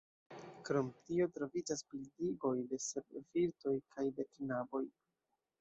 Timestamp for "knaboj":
4.35-4.87